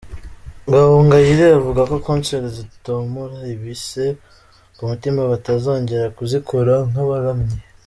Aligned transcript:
Gahongayire 0.71 1.45
avuga 1.59 1.81
ko 1.89 1.95
'concert 2.01 2.45
zitomora 2.57 3.37
ibisebe 3.53 4.09
ku 4.75 4.81
mutima 4.89 5.21
batazongera 5.31 6.05
kuzikora 6.17 6.73
nk'abaramyi'. 6.89 7.61